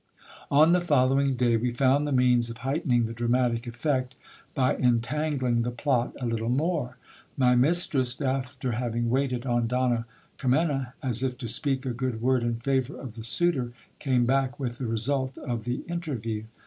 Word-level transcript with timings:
On 0.49 0.71
the 0.71 0.81
following 0.81 1.35
day 1.35 1.57
we 1.57 1.69
found 1.71 2.07
the 2.07 2.11
means 2.11 2.49
of 2.49 2.57
heightening 2.65 3.05
the 3.05 3.13
dramatic 3.13 3.67
effect 3.67 4.15
by 4.55 4.75
entan 4.77 5.37
gling 5.37 5.63
the 5.63 5.69
plot 5.69 6.15
a 6.19 6.25
little 6.25 6.49
more. 6.49 6.97
My 7.37 7.55
mistress, 7.55 8.19
after 8.19 8.71
having 8.71 9.11
waited 9.11 9.45
on 9.45 9.67
Donna 9.67 10.07
Kimena, 10.39 10.93
as 11.03 11.21
if 11.21 11.37
to 11.37 11.47
speak 11.47 11.85
a 11.85 11.91
good 11.93 12.19
word 12.19 12.41
in 12.41 12.55
favour 12.55 12.99
of 12.99 13.13
the 13.13 13.23
suitor, 13.23 13.73
came 13.99 14.25
back 14.25 14.59
with 14.59 14.79
the 14.79 14.87
result 14.87 15.37
of 15.37 15.65
the 15.65 15.81
interview. 15.87 16.45